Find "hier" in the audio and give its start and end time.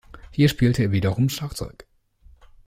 0.31-0.49